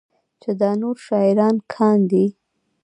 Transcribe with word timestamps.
چې 0.41 0.49
دا 0.61 0.71
نور 0.81 0.95
شاعران 1.05 1.55
کاندي 1.73 2.25